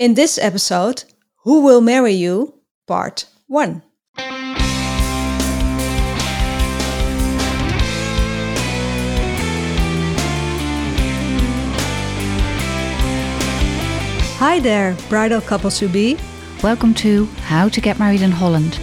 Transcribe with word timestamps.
In 0.00 0.14
this 0.14 0.38
episode, 0.38 1.04
Who 1.44 1.60
Will 1.62 1.82
Marry 1.82 2.14
You? 2.14 2.54
Part 2.86 3.26
1. 3.48 3.82
Hi 14.38 14.58
there, 14.60 14.96
bridal 15.10 15.42
couples 15.42 15.78
to 15.80 15.88
be. 15.88 16.16
Welcome 16.62 16.94
to 16.94 17.26
How 17.44 17.68
to 17.68 17.80
Get 17.82 17.98
Married 17.98 18.22
in 18.22 18.30
Holland. 18.30 18.80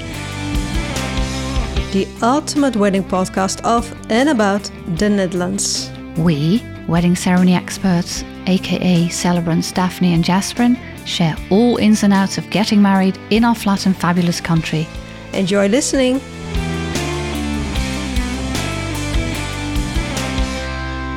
the 1.93 2.07
ultimate 2.21 2.75
wedding 2.75 3.04
podcast 3.04 3.59
of 3.63 3.91
and 4.11 4.29
about 4.29 4.70
the 4.97 5.09
Netherlands. 5.09 5.89
We, 6.15 6.63
wedding 6.88 7.15
ceremony 7.15 7.55
experts, 7.55 8.23
aka 8.45 9.09
celebrants 9.09 9.71
Daphne 9.71 10.13
and 10.13 10.23
Jasperin, 10.23 10.77
share 11.08 11.36
all 11.50 11.78
ins 11.78 12.04
and 12.04 12.14
outs 12.14 12.38
of 12.38 12.50
getting 12.50 12.82
married 12.82 13.18
in 13.29 13.43
our 13.43 13.56
flat 13.56 13.86
and 13.86 13.96
fabulous 13.96 14.42
country. 14.42 14.88
Enjoy 15.34 15.68
listening. 15.68 16.20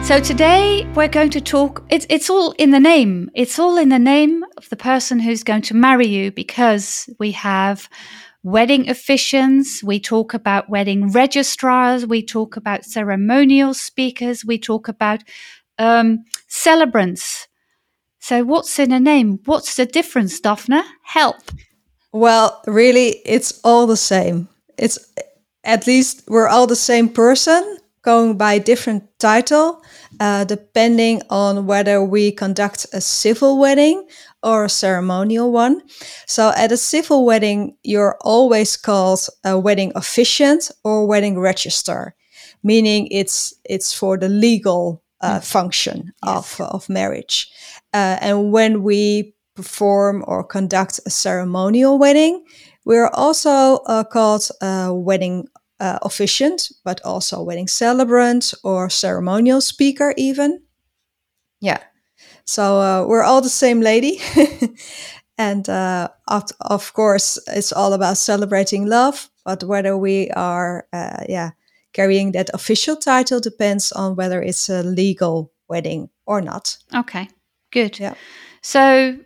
So 0.04 0.18
today 0.18 0.86
we're 0.96 1.06
going 1.06 1.30
to 1.30 1.40
talk 1.40 1.84
it's 1.88 2.04
it's 2.10 2.28
all 2.28 2.52
in 2.58 2.72
the 2.72 2.80
name. 2.80 3.30
It's 3.34 3.58
all 3.60 3.78
in 3.78 3.90
the 3.90 3.98
name 3.98 4.44
of 4.56 4.68
the 4.68 4.76
person 4.76 5.20
who's 5.20 5.44
going 5.44 5.62
to 5.62 5.74
marry 5.74 6.08
you 6.08 6.32
because 6.32 7.08
we 7.20 7.30
have 7.32 7.88
wedding 8.42 8.86
officiants, 8.86 9.82
we 9.82 10.00
talk 10.00 10.34
about 10.34 10.68
wedding 10.68 11.12
registrars, 11.12 12.06
we 12.06 12.24
talk 12.24 12.56
about 12.56 12.84
ceremonial 12.84 13.72
speakers, 13.74 14.44
we 14.44 14.58
talk 14.58 14.88
about 14.88 15.22
um, 15.78 16.24
celebrants. 16.48 17.46
So 18.20 18.44
what's 18.44 18.78
in 18.78 18.92
a 18.92 19.00
name? 19.00 19.40
What's 19.46 19.74
the 19.74 19.86
difference, 19.86 20.38
Daphne? 20.40 20.82
Help. 21.02 21.36
Well, 22.12 22.62
really, 22.66 23.20
it's 23.24 23.60
all 23.64 23.86
the 23.86 23.96
same. 23.96 24.48
It's 24.78 24.98
at 25.64 25.86
least 25.86 26.24
we're 26.28 26.48
all 26.48 26.66
the 26.66 26.76
same 26.76 27.08
person 27.08 27.78
going 28.02 28.36
by 28.36 28.58
different 28.58 29.04
title, 29.18 29.82
uh, 30.20 30.44
depending 30.44 31.22
on 31.28 31.66
whether 31.66 32.02
we 32.02 32.32
conduct 32.32 32.86
a 32.92 33.00
civil 33.00 33.58
wedding 33.58 34.06
or 34.42 34.64
a 34.64 34.70
ceremonial 34.70 35.52
one. 35.52 35.82
So 36.26 36.52
at 36.56 36.72
a 36.72 36.76
civil 36.76 37.26
wedding, 37.26 37.76
you're 37.82 38.16
always 38.22 38.76
called 38.76 39.20
a 39.44 39.58
wedding 39.58 39.92
officiant 39.94 40.70
or 40.82 41.06
wedding 41.06 41.38
registrar, 41.38 42.14
meaning 42.62 43.08
it's 43.10 43.54
it's 43.64 43.92
for 43.92 44.16
the 44.16 44.28
legal 44.28 45.02
uh, 45.20 45.40
function 45.40 46.12
of 46.22 46.60
of 46.60 46.88
marriage. 46.88 47.50
Uh, 47.92 48.18
and 48.20 48.52
when 48.52 48.82
we 48.82 49.34
perform 49.54 50.24
or 50.26 50.44
conduct 50.44 51.00
a 51.06 51.10
ceremonial 51.10 51.98
wedding, 51.98 52.44
we're 52.84 53.10
also 53.12 53.76
uh, 53.86 54.04
called 54.04 54.48
a 54.62 54.94
wedding 54.94 55.46
uh, 55.80 55.98
officiant, 56.02 56.70
but 56.84 57.00
also 57.04 57.42
wedding 57.42 57.68
celebrant 57.68 58.54
or 58.62 58.90
ceremonial 58.90 59.60
speaker, 59.60 60.14
even. 60.16 60.62
Yeah. 61.60 61.78
So 62.44 62.80
uh, 62.80 63.06
we're 63.06 63.22
all 63.22 63.40
the 63.40 63.48
same 63.48 63.80
lady. 63.80 64.20
and 65.38 65.68
uh, 65.68 66.08
of, 66.28 66.44
of 66.60 66.92
course, 66.92 67.38
it's 67.48 67.72
all 67.72 67.92
about 67.92 68.16
celebrating 68.16 68.86
love. 68.86 69.30
But 69.44 69.64
whether 69.64 69.96
we 69.96 70.30
are, 70.30 70.86
uh, 70.92 71.24
yeah, 71.28 71.50
carrying 71.92 72.32
that 72.32 72.50
official 72.54 72.96
title 72.96 73.40
depends 73.40 73.92
on 73.92 74.16
whether 74.16 74.42
it's 74.42 74.68
a 74.68 74.82
legal 74.82 75.52
wedding 75.68 76.10
or 76.26 76.40
not. 76.40 76.76
Okay, 76.94 77.28
good. 77.70 77.98
Yeah. 77.98 78.14
So 78.62 79.18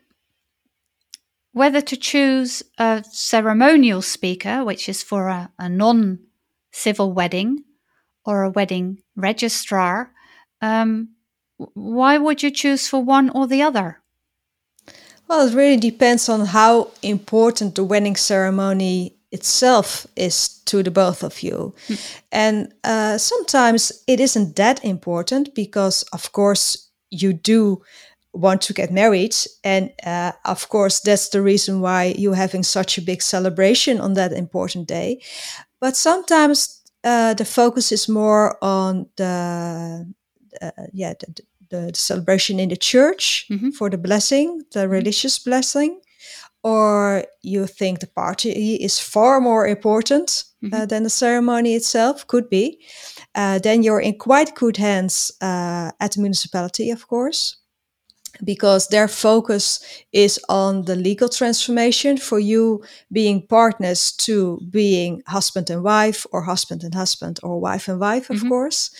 whether 1.52 1.80
to 1.80 1.96
choose 1.96 2.62
a 2.78 3.04
ceremonial 3.10 4.02
speaker, 4.02 4.64
which 4.64 4.88
is 4.88 5.02
for 5.02 5.28
a, 5.28 5.50
a 5.58 5.68
non 5.68 6.18
civil 6.72 7.12
wedding, 7.12 7.64
or 8.24 8.42
a 8.42 8.50
wedding 8.50 8.98
registrar, 9.16 10.10
um, 10.60 11.10
why 11.56 12.18
would 12.18 12.42
you 12.42 12.50
choose 12.50 12.88
for 12.88 13.02
one 13.02 13.30
or 13.30 13.46
the 13.46 13.62
other? 13.62 14.02
Well, 15.28 15.46
it 15.48 15.54
really 15.54 15.76
depends 15.78 16.28
on 16.28 16.46
how 16.46 16.90
important 17.02 17.74
the 17.74 17.84
wedding 17.84 18.16
ceremony 18.16 19.16
itself 19.34 20.06
is 20.14 20.48
to 20.64 20.82
the 20.82 20.90
both 20.90 21.22
of 21.24 21.42
you. 21.42 21.74
And 22.30 22.72
uh, 22.84 23.18
sometimes 23.18 23.92
it 24.06 24.20
isn't 24.20 24.54
that 24.56 24.84
important 24.84 25.54
because, 25.54 26.04
of 26.12 26.30
course, 26.32 26.88
you 27.10 27.32
do 27.32 27.82
want 28.32 28.60
to 28.62 28.72
get 28.72 28.90
married. 28.90 29.34
And 29.62 29.90
uh, 30.06 30.32
of 30.44 30.68
course, 30.68 31.00
that's 31.00 31.28
the 31.28 31.42
reason 31.42 31.80
why 31.80 32.14
you're 32.18 32.36
having 32.36 32.64
such 32.64 32.98
a 32.98 33.02
big 33.02 33.22
celebration 33.22 34.00
on 34.00 34.14
that 34.14 34.32
important 34.32 34.88
day. 34.88 35.20
But 35.80 35.96
sometimes 35.96 36.80
uh, 37.04 37.34
the 37.34 37.44
focus 37.44 37.92
is 37.92 38.08
more 38.08 38.56
on 38.62 39.06
the, 39.16 40.06
uh, 40.62 40.70
yeah, 40.92 41.14
the, 41.20 41.26
the, 41.34 41.42
the 41.92 41.98
celebration 41.98 42.58
in 42.60 42.68
the 42.68 42.76
church 42.76 43.46
Mhm. 43.50 43.72
for 43.72 43.90
the 43.90 43.98
blessing, 43.98 44.64
the 44.72 44.88
religious 44.88 45.38
blessing, 45.44 46.00
or 46.64 47.24
you 47.42 47.66
think 47.66 48.00
the 48.00 48.06
party 48.06 48.76
is 48.76 48.98
far 48.98 49.38
more 49.38 49.68
important 49.68 50.44
uh, 50.72 50.86
than 50.86 51.02
the 51.02 51.10
ceremony 51.10 51.74
itself, 51.74 52.26
could 52.26 52.48
be, 52.48 52.80
uh, 53.34 53.58
then 53.58 53.82
you're 53.82 54.00
in 54.00 54.18
quite 54.18 54.54
good 54.54 54.78
hands 54.78 55.30
uh, 55.42 55.90
at 56.00 56.12
the 56.12 56.20
municipality, 56.20 56.90
of 56.90 57.06
course, 57.06 57.58
because 58.42 58.88
their 58.88 59.08
focus 59.08 59.78
is 60.12 60.40
on 60.48 60.86
the 60.86 60.96
legal 60.96 61.28
transformation 61.28 62.16
for 62.16 62.38
you 62.40 62.82
being 63.12 63.46
partners 63.46 64.12
to 64.12 64.58
being 64.70 65.22
husband 65.26 65.68
and 65.68 65.82
wife, 65.84 66.26
or 66.32 66.44
husband 66.44 66.82
and 66.82 66.94
husband, 66.94 67.38
or 67.42 67.60
wife 67.60 67.88
and 67.88 68.00
wife, 68.00 68.30
of 68.30 68.42
course. 68.48 68.90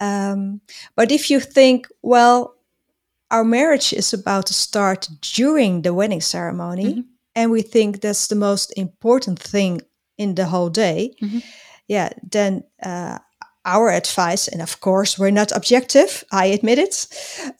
Um, 0.00 0.60
but 0.96 1.12
if 1.12 1.30
you 1.30 1.38
think, 1.38 1.86
well, 2.02 2.55
our 3.30 3.44
marriage 3.44 3.92
is 3.92 4.12
about 4.14 4.46
to 4.46 4.54
start 4.54 5.08
during 5.34 5.82
the 5.82 5.92
wedding 5.92 6.20
ceremony, 6.22 7.04
and 7.34 7.50
we 7.50 7.62
think 7.62 8.00
that's 8.00 8.28
the 8.28 8.36
most 8.36 8.72
important 8.76 9.38
thing 9.38 9.82
in 10.16 10.34
the 10.34 10.46
whole 10.46 10.70
day, 10.70 11.14
yeah, 11.88 12.10
then 12.32 12.62
uh, 12.82 13.18
our 13.64 13.90
advice, 13.90 14.48
and 14.48 14.62
of 14.62 14.80
course, 14.80 15.18
we're 15.18 15.30
not 15.32 15.52
objective, 15.52 16.24
I 16.30 16.46
admit 16.46 16.78
it, 16.78 17.06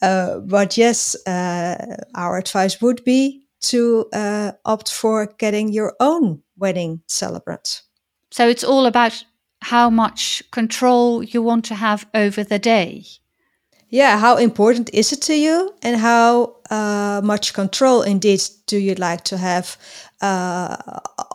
uh, 0.03 0.39
but 0.39 0.77
yes, 0.77 1.17
uh, 1.27 1.97
our 2.15 2.39
advice 2.39 2.81
would 2.81 3.03
be 3.05 3.43
to 3.61 4.07
uh, 4.13 4.53
opt 4.65 4.93
for 4.93 5.27
getting 5.39 5.73
your 5.73 5.95
own 5.99 6.43
wedding 6.57 7.03
celebrant. 7.09 7.83
So 8.31 8.49
it's 8.49 8.65
all 8.65 8.87
about 8.87 9.25
how 9.63 9.91
much 9.91 10.43
control 10.51 11.25
you 11.25 11.43
want 11.43 11.65
to 11.67 11.75
have 11.75 12.07
over 12.15 12.45
the 12.45 12.59
day. 12.59 13.05
Yeah, 13.89 14.19
how 14.19 14.37
important 14.37 14.91
is 14.93 15.13
it 15.13 15.23
to 15.23 15.35
you, 15.35 15.73
and 15.83 15.97
how 15.97 16.57
uh, 16.71 17.21
much 17.25 17.53
control 17.55 18.03
indeed 18.03 18.41
do 18.67 18.77
you 18.79 18.95
like 18.95 19.23
to 19.25 19.37
have 19.37 19.77
uh, 20.21 20.77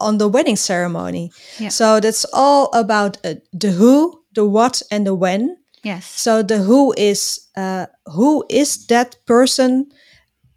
on 0.01 0.17
the 0.17 0.27
wedding 0.27 0.57
ceremony? 0.57 1.31
Yeah. 1.59 1.69
So 1.69 1.99
that's 1.99 2.25
all 2.33 2.69
about 2.73 3.17
uh, 3.25 3.35
the 3.59 3.71
who, 3.71 4.21
the 4.35 4.43
what, 4.45 4.81
and 4.91 5.05
the 5.05 5.13
when. 5.15 5.57
Yes. 5.83 6.05
So 6.05 6.43
the 6.43 6.57
who 6.57 6.93
is 6.97 7.39
uh, 7.57 7.85
who 8.05 8.43
is 8.49 8.85
that 8.87 9.15
person 9.25 9.85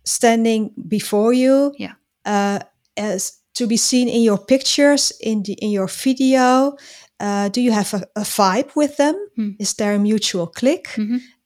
standing 0.04 0.70
before 0.88 1.32
you 1.32 1.72
Yeah. 1.78 1.94
uh, 2.26 2.58
as 2.96 3.32
to 3.54 3.66
be 3.66 3.76
seen 3.76 4.08
in 4.08 4.22
your 4.22 4.38
pictures 4.38 5.12
in 5.20 5.42
the 5.44 5.52
in 5.52 5.70
your 5.70 5.88
video. 5.88 6.76
Uh, 7.20 7.48
do 7.48 7.60
you 7.60 7.72
have 7.72 7.94
a, 7.94 8.02
a 8.16 8.22
vibe 8.24 8.74
with 8.74 8.96
them? 8.96 9.14
Is 9.58 9.74
there 9.74 9.94
a 9.94 9.98
mutual 9.98 10.46
click? 10.48 10.88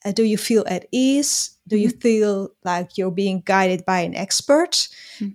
Uh, 0.08 0.12
do 0.12 0.22
you 0.22 0.38
feel 0.38 0.64
at 0.66 0.86
ease? 0.90 1.50
Do 1.66 1.76
you 1.76 1.90
feel 1.90 2.50
like 2.64 2.96
you're 2.96 3.10
being 3.10 3.42
guided 3.44 3.84
by 3.84 4.00
an 4.00 4.14
expert? 4.14 4.88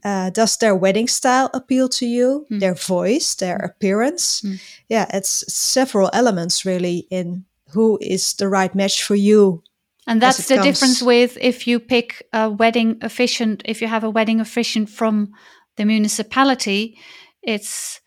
Uh, 0.03 0.31
does 0.31 0.57
their 0.57 0.75
wedding 0.75 1.07
style 1.07 1.50
appeal 1.53 1.88
to 1.89 2.06
you? 2.06 2.48
Their 2.50 2.74
voice, 2.74 3.36
their 3.36 3.57
appearance? 3.57 4.44
Yeah, 4.89 5.06
it's 5.13 5.44
several 5.53 6.09
elements 6.12 6.65
really 6.65 7.07
in 7.12 7.45
who 7.74 8.00
is 8.01 8.33
the 8.33 8.48
right 8.48 8.74
match 8.74 9.03
for 9.03 9.15
you. 9.15 9.62
And 10.07 10.21
that's 10.21 10.48
the 10.48 10.62
difference 10.62 11.01
with 11.01 11.38
if 11.39 11.68
you 11.68 11.80
pick 11.80 12.27
a 12.33 12.50
wedding 12.50 12.98
officiant, 13.01 13.62
if 13.65 13.81
you 13.81 13.88
have 13.88 14.03
a 14.03 14.09
wedding 14.09 14.39
officiant 14.39 14.89
from 14.89 15.31
the 15.77 15.86
municipality, 15.86 16.98
it's 17.42 18.01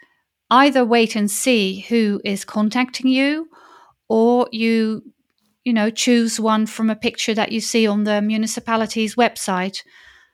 either 0.51 0.85
wait 0.85 1.17
and 1.17 1.31
see 1.31 1.87
who 1.89 2.21
is 2.25 2.45
contacting 2.45 3.09
you 3.09 3.49
or 4.09 4.49
you 4.53 5.03
you 5.67 5.73
know 5.73 5.91
choose 5.91 6.43
one 6.43 6.67
from 6.67 6.91
a 6.91 6.95
picture 6.97 7.35
that 7.35 7.51
you 7.51 7.61
see 7.61 7.89
on 7.89 8.05
the 8.05 8.21
municipality's 8.23 9.17
website 9.17 9.83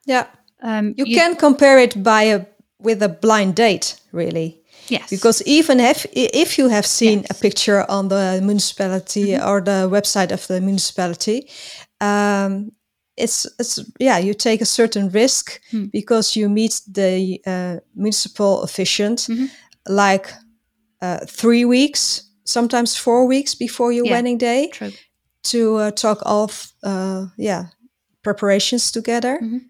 Yeah, 0.06 0.26
um, 0.62 0.94
you, 0.96 1.06
can 1.14 1.36
compare 1.36 1.82
it 1.82 2.02
by 2.02 2.22
a 2.34 2.44
with 2.84 3.02
a 3.02 3.08
blind 3.08 3.54
date, 3.54 4.00
really. 4.12 4.60
yes 4.88 5.10
Because 5.10 5.42
even 5.46 5.80
if 5.80 6.06
if 6.12 6.58
you 6.58 6.68
have 6.70 6.86
seen 6.86 7.24
a 7.30 7.34
picture 7.34 7.84
on 7.88 8.08
the 8.08 8.40
municipality 8.42 9.26
Mm-hmm. 9.26 9.48
or 9.48 9.62
the 9.62 9.88
website 9.88 10.32
of 10.32 10.46
the 10.46 10.60
municipality, 10.60 11.48
um, 12.00 12.72
it's 13.16 13.46
it's 13.58 13.78
yeah 14.00 14.18
you 14.24 14.34
take 14.34 14.62
a 14.62 14.66
certain 14.66 15.10
risk 15.14 15.60
Hmm. 15.70 15.84
because 15.92 16.40
you 16.40 16.48
meet 16.48 16.80
the 16.94 17.40
uh, 17.46 17.76
municipal 17.94 18.62
officiant 18.62 19.28
Mhm. 19.28 19.48
like 19.88 20.28
uh, 21.02 21.18
three 21.40 21.64
weeks 21.64 22.22
sometimes 22.44 22.96
four 22.96 23.26
weeks 23.28 23.54
before 23.58 23.92
your 23.94 24.06
Yeah. 24.06 24.16
wedding 24.16 24.38
day 24.38 24.68
True. 24.72 24.92
To 25.44 25.76
uh, 25.76 25.90
talk 25.90 26.18
of 26.24 26.72
uh, 26.82 27.26
yeah 27.36 27.66
preparations 28.22 28.90
together 28.92 29.38
Mhm. 29.42 29.60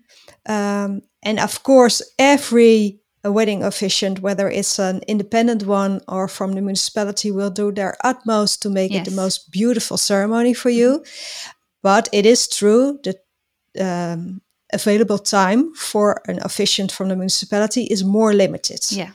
um, 0.48 1.02
and 1.22 1.38
of 1.38 1.62
course 1.62 2.02
every 2.18 2.98
wedding 3.24 3.62
officiant 3.62 4.18
whether 4.20 4.48
it's 4.50 4.78
an 4.78 5.00
independent 5.06 5.62
one 5.66 6.00
or 6.08 6.28
from 6.28 6.52
the 6.54 6.60
municipality 6.60 7.30
will 7.30 7.50
do 7.50 7.72
their 7.72 7.94
utmost 8.04 8.60
to 8.62 8.68
make 8.70 8.92
it 8.92 9.04
the 9.04 9.10
Mm-hmm. 9.10 9.20
most 9.22 9.50
beautiful 9.50 9.96
ceremony 9.96 10.54
for 10.54 10.70
you 10.70 11.02
but 11.82 12.08
it 12.12 12.26
is 12.26 12.48
true 12.48 12.98
that 13.02 13.16
um, 13.80 14.40
available 14.72 15.18
time 15.18 15.72
for 15.74 16.20
an 16.28 16.38
officiant 16.42 16.92
from 16.92 17.08
the 17.08 17.16
municipality 17.16 17.82
is 17.90 18.02
more 18.04 18.32
limited 18.34 18.80
Yeah. 18.90 19.10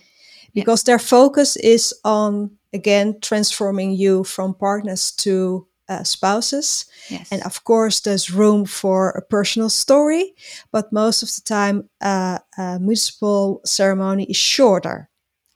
because 0.54 0.84
their 0.84 1.00
focus 1.00 1.56
is 1.58 1.94
on 2.04 2.58
again 2.74 3.20
transforming 3.22 3.92
you 3.92 4.24
from 4.24 4.54
partners 4.54 5.12
to 5.24 5.68
uh, 5.90 6.04
spouses 6.04 6.86
Yes. 7.10 7.32
and 7.32 7.42
of 7.44 7.64
course 7.64 8.02
there's 8.02 8.30
room 8.32 8.66
for 8.66 9.10
a 9.12 9.22
personal 9.22 9.70
story 9.70 10.34
but 10.72 10.92
most 10.92 11.24
of 11.24 11.30
the 11.36 11.42
time 11.42 11.90
uh, 12.02 12.40
a 12.58 12.80
municipal 12.80 13.62
ceremony 13.66 14.24
is 14.30 14.38
shorter 14.38 15.10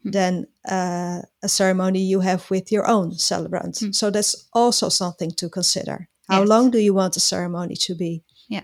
Hmm. 0.04 0.12
than 0.12 0.48
uh, 0.72 1.22
a 1.44 1.48
ceremony 1.48 2.00
you 2.00 2.22
have 2.22 2.42
with 2.50 2.72
your 2.72 2.88
own 2.90 3.12
celebrant 3.18 3.80
Hmm. 3.80 3.92
so 3.92 4.10
that's 4.12 4.36
also 4.54 4.90
something 4.90 5.32
to 5.36 5.50
consider 5.50 6.08
how 6.28 6.40
Yes. 6.40 6.50
long 6.50 6.72
do 6.72 6.78
you 6.78 6.94
want 6.96 7.14
the 7.14 7.20
ceremony 7.20 7.76
to 7.76 7.96
be 7.96 8.24
Yeah, 8.50 8.64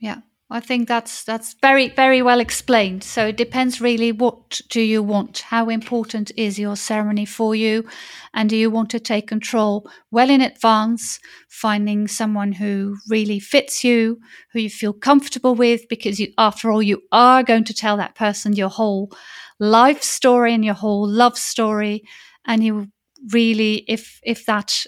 yeah. 0.00 0.20
I 0.50 0.60
think 0.60 0.88
that's 0.88 1.24
that's 1.24 1.54
very 1.60 1.88
very 1.90 2.22
well 2.22 2.40
explained. 2.40 3.04
So 3.04 3.26
it 3.26 3.36
depends 3.36 3.82
really 3.82 4.12
what 4.12 4.62
do 4.70 4.80
you 4.80 5.02
want? 5.02 5.40
How 5.40 5.68
important 5.68 6.32
is 6.38 6.58
your 6.58 6.74
ceremony 6.74 7.26
for 7.26 7.54
you? 7.54 7.86
And 8.32 8.48
do 8.48 8.56
you 8.56 8.70
want 8.70 8.88
to 8.90 9.00
take 9.00 9.26
control 9.26 9.90
well 10.10 10.30
in 10.30 10.40
advance, 10.40 11.20
finding 11.50 12.08
someone 12.08 12.52
who 12.52 12.96
really 13.10 13.40
fits 13.40 13.84
you, 13.84 14.20
who 14.52 14.60
you 14.60 14.70
feel 14.70 14.94
comfortable 14.94 15.54
with 15.54 15.86
because 15.90 16.18
you 16.18 16.32
after 16.38 16.70
all 16.72 16.82
you 16.82 17.02
are 17.12 17.42
going 17.42 17.64
to 17.64 17.74
tell 17.74 17.98
that 17.98 18.14
person 18.14 18.54
your 18.54 18.70
whole 18.70 19.12
life 19.60 20.02
story 20.02 20.54
and 20.54 20.64
your 20.64 20.74
whole 20.74 21.06
love 21.06 21.36
story 21.36 22.02
and 22.46 22.64
you 22.64 22.86
really 23.32 23.84
if 23.86 24.18
if 24.22 24.46
that 24.46 24.86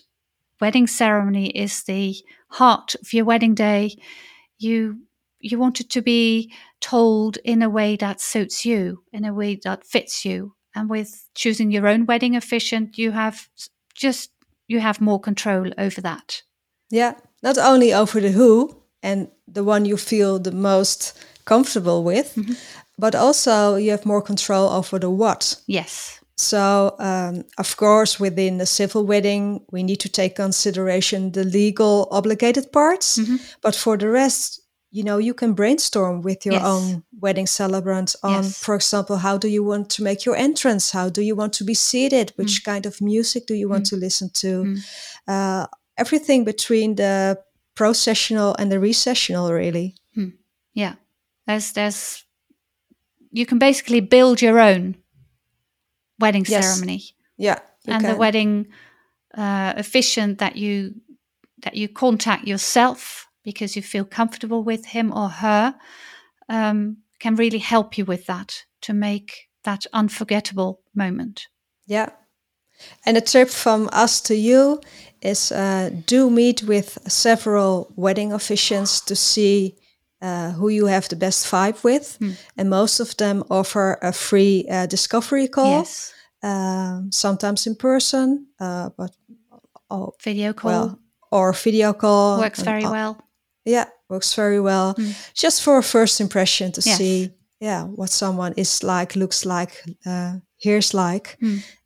wedding 0.60 0.86
ceremony 0.86 1.48
is 1.50 1.84
the 1.84 2.14
heart 2.50 2.94
of 2.96 3.12
your 3.12 3.24
wedding 3.24 3.54
day 3.54 3.96
you 4.58 5.00
you 5.40 5.58
want 5.58 5.80
it 5.80 5.90
to 5.90 6.02
be 6.02 6.52
told 6.80 7.38
in 7.44 7.62
a 7.62 7.68
way 7.68 7.96
that 7.96 8.20
suits 8.20 8.64
you 8.64 9.02
in 9.12 9.24
a 9.24 9.32
way 9.34 9.58
that 9.64 9.84
fits 9.86 10.24
you 10.24 10.54
and 10.74 10.90
with 10.90 11.28
choosing 11.34 11.70
your 11.72 11.86
own 11.86 12.06
wedding 12.06 12.36
officiant 12.36 12.96
you 12.98 13.12
have 13.12 13.48
just 13.94 14.30
you 14.68 14.80
have 14.80 15.00
more 15.00 15.20
control 15.20 15.70
over 15.78 16.00
that 16.00 16.42
yeah 16.90 17.14
not 17.42 17.58
only 17.58 17.92
over 17.92 18.20
the 18.20 18.32
who 18.32 18.76
and 19.02 19.28
the 19.54 19.64
one 19.64 19.84
you 19.84 19.96
feel 19.96 20.38
the 20.38 20.52
most 20.52 21.12
comfortable 21.44 22.02
with 22.04 22.38
but 22.98 23.14
also 23.14 23.76
you 23.76 23.90
have 23.90 24.06
more 24.06 24.22
control 24.22 24.68
over 24.68 24.98
the 24.98 25.10
what 25.10 25.56
yes 25.66 26.20
So, 26.40 26.94
um, 26.98 27.44
of 27.58 27.76
course, 27.76 28.18
within 28.18 28.58
the 28.58 28.64
civil 28.66 29.04
wedding, 29.04 29.60
we 29.72 29.82
need 29.82 30.00
to 30.00 30.08
take 30.08 30.34
consideration 30.36 31.32
the 31.32 31.44
legal 31.44 32.08
obligated 32.10 32.72
parts. 32.72 33.18
Mhm. 33.18 33.38
But 33.60 33.76
for 33.76 33.98
the 33.98 34.08
rest, 34.08 34.60
you 34.92 35.04
know, 35.04 35.18
you 35.18 35.34
can 35.34 35.52
brainstorm 35.54 36.20
with 36.22 36.44
your 36.44 36.54
Yes. 36.54 36.64
own 36.64 37.02
wedding 37.20 37.46
celebrant 37.46 38.16
on, 38.22 38.42
Yes. 38.44 38.58
for 38.58 38.74
example, 38.74 39.16
how 39.18 39.38
do 39.38 39.46
you 39.48 39.62
want 39.64 39.88
to 39.90 40.02
make 40.02 40.24
your 40.26 40.36
entrance? 40.36 40.90
How 40.90 41.08
do 41.08 41.20
you 41.22 41.36
want 41.36 41.52
to 41.54 41.64
be 41.64 41.74
seated? 41.74 42.32
Which 42.36 42.64
kind 42.64 42.86
of 42.86 43.00
music 43.00 43.46
do 43.46 43.54
you 43.54 43.68
want 43.68 43.86
to 43.86 43.96
listen 43.96 44.30
to? 44.40 44.64
Mm. 44.64 44.78
Uh, 45.28 45.66
everything 45.96 46.44
between 46.44 46.96
the 46.96 47.38
processional 47.74 48.54
and 48.58 48.70
the 48.70 48.80
recessional, 48.80 49.52
really. 49.52 49.94
yeah 50.74 50.94
there's 51.46 51.72
there's 51.72 52.24
you 53.32 53.44
can 53.46 53.58
basically 53.58 54.00
build 54.00 54.40
your 54.40 54.60
own 54.60 54.94
wedding 56.18 56.44
Yes. 56.48 56.64
ceremony 56.64 57.02
Yeah. 57.36 57.58
and 57.86 58.04
the 58.04 58.14
wedding 58.16 58.66
uh, 59.36 59.72
officiant 59.76 60.38
that 60.38 60.56
you 60.56 60.94
that 61.62 61.74
you 61.74 61.88
contact 61.88 62.46
yourself 62.46 63.26
because 63.42 63.76
you 63.76 63.82
feel 63.82 64.04
comfortable 64.04 64.62
with 64.62 64.86
him 64.86 65.12
or 65.12 65.28
her 65.28 65.74
um, 66.48 66.98
can 67.18 67.36
really 67.36 67.58
help 67.58 67.96
you 67.96 68.04
with 68.04 68.26
that 68.26 68.64
to 68.82 68.92
make 68.92 69.48
that 69.64 69.86
unforgettable 69.92 70.80
moment. 70.94 71.46
Yeah. 71.86 72.10
And 73.04 73.16
a 73.16 73.20
tip 73.20 73.50
from 73.50 73.88
us 73.92 74.20
to 74.22 74.34
you 74.34 74.80
is 75.20 75.52
uh, 75.52 75.90
do 76.06 76.30
meet 76.30 76.62
with 76.62 76.98
several 77.06 77.92
wedding 77.96 78.30
officiants 78.30 79.04
to 79.04 79.14
see 79.14 79.76
uh, 80.22 80.52
who 80.52 80.68
you 80.68 80.86
have 80.86 81.08
the 81.08 81.16
best 81.16 81.46
vibe 81.46 81.82
with. 81.84 82.18
And 82.56 82.70
most 82.70 83.00
of 83.00 83.16
them 83.16 83.44
offer 83.50 83.98
a 84.02 84.12
free 84.12 84.66
uh, 84.70 84.86
discovery 84.86 85.48
call, 85.48 85.78
Yes, 85.78 86.14
um, 86.42 87.10
sometimes 87.12 87.66
in 87.66 87.74
person, 87.74 88.46
uh, 88.58 88.90
but 88.96 89.10
oh, 89.90 90.14
video 90.22 90.52
call 90.52 90.70
well, 90.70 90.98
or 91.30 91.52
video 91.52 91.92
call. 91.92 92.38
works 92.38 92.62
very 92.62 92.84
uh, 92.84 92.90
well. 92.90 93.29
Yeah, 93.64 93.86
works 94.08 94.34
very 94.34 94.60
well. 94.60 94.94
Just 95.34 95.62
for 95.62 95.78
a 95.78 95.82
first 95.82 96.20
impression 96.20 96.72
to 96.72 96.80
Yes. 96.84 96.96
see, 96.98 97.30
yeah, 97.60 97.84
what 97.84 98.10
someone 98.10 98.54
is 98.56 98.82
like, 98.82 99.16
looks 99.16 99.44
like, 99.44 99.72
uh, 100.06 100.38
hears 100.56 100.94
like, 100.94 101.36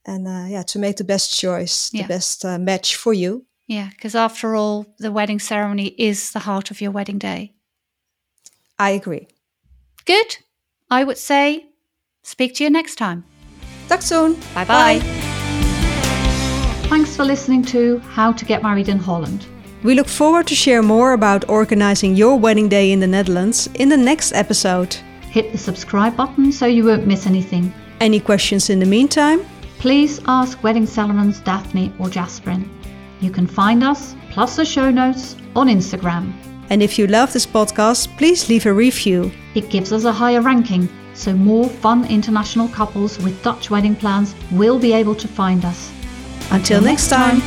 and 0.06 0.26
uh, 0.28 0.46
yeah, 0.48 0.62
to 0.64 0.78
make 0.78 0.96
the 0.96 1.04
best 1.04 1.38
choice, 1.40 1.90
Yeah. 1.92 2.02
the 2.02 2.08
best 2.14 2.44
uh, 2.44 2.58
match 2.58 2.96
for 2.96 3.12
you. 3.12 3.44
Yeah, 3.66 3.88
because 3.90 4.14
after 4.14 4.54
all, 4.54 4.86
the 4.98 5.10
wedding 5.10 5.40
ceremony 5.40 5.86
is 5.98 6.30
the 6.32 6.40
heart 6.40 6.70
of 6.70 6.80
your 6.80 6.92
wedding 6.92 7.18
day. 7.18 7.54
I 8.78 8.90
agree. 8.90 9.26
Good. 10.04 10.36
I 10.90 11.02
would 11.04 11.18
say, 11.18 11.66
speak 12.22 12.54
to 12.56 12.64
you 12.64 12.70
next 12.70 12.96
time. 12.96 13.24
Talk 13.88 14.02
soon. 14.02 14.34
Bye 14.54 14.64
bye. 14.64 15.00
Thanks 16.88 17.16
for 17.16 17.24
listening 17.24 17.62
to 17.64 17.98
How 18.00 18.32
to 18.32 18.44
Get 18.44 18.62
Married 18.62 18.88
in 18.88 18.98
Holland. 18.98 19.46
We 19.84 19.94
look 19.94 20.08
forward 20.08 20.46
to 20.46 20.54
share 20.54 20.82
more 20.82 21.12
about 21.12 21.46
organizing 21.46 22.16
your 22.16 22.38
wedding 22.38 22.70
day 22.70 22.90
in 22.90 23.00
the 23.00 23.06
Netherlands 23.06 23.68
in 23.74 23.90
the 23.90 23.98
next 23.98 24.32
episode. 24.32 24.94
Hit 25.30 25.52
the 25.52 25.58
subscribe 25.58 26.16
button 26.16 26.52
so 26.52 26.64
you 26.64 26.86
won't 26.86 27.06
miss 27.06 27.26
anything. 27.26 27.70
Any 28.00 28.18
questions 28.18 28.70
in 28.70 28.78
the 28.78 28.86
meantime? 28.86 29.44
Please 29.78 30.22
ask 30.26 30.62
wedding 30.62 30.86
celebrants 30.86 31.40
Daphne 31.40 31.92
or 31.98 32.06
Jasperin. 32.06 32.66
You 33.20 33.30
can 33.30 33.46
find 33.46 33.84
us, 33.84 34.16
plus 34.30 34.56
the 34.56 34.64
show 34.64 34.90
notes, 34.90 35.36
on 35.54 35.68
Instagram. 35.68 36.32
And 36.70 36.82
if 36.82 36.98
you 36.98 37.06
love 37.06 37.34
this 37.34 37.44
podcast, 37.44 38.16
please 38.16 38.48
leave 38.48 38.64
a 38.64 38.72
review. 38.72 39.30
It 39.54 39.68
gives 39.68 39.92
us 39.92 40.04
a 40.04 40.12
higher 40.12 40.40
ranking, 40.40 40.88
so 41.12 41.34
more 41.34 41.68
fun 41.68 42.06
international 42.06 42.68
couples 42.68 43.18
with 43.18 43.42
Dutch 43.42 43.68
wedding 43.68 43.96
plans 43.96 44.34
will 44.50 44.78
be 44.78 44.94
able 44.94 45.14
to 45.16 45.28
find 45.28 45.62
us. 45.66 45.92
Until 46.50 46.80
next 46.80 47.08
time. 47.10 47.42